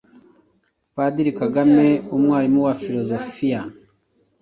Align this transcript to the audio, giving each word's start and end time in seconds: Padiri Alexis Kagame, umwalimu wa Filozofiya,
Padiri 0.95 1.29
Alexis 1.31 1.39
Kagame, 1.41 1.87
umwalimu 2.15 2.59
wa 2.67 2.73
Filozofiya, 2.81 3.61